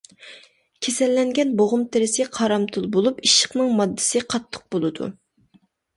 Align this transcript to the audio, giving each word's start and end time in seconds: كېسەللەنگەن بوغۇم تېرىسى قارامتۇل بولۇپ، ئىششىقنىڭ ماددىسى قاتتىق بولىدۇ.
كېسەللەنگەن 0.85 1.51
بوغۇم 1.59 1.83
تېرىسى 1.95 2.27
قارامتۇل 2.37 2.89
بولۇپ، 2.97 3.19
ئىششىقنىڭ 3.27 3.77
ماددىسى 3.81 4.23
قاتتىق 4.35 4.65
بولىدۇ. 4.77 5.11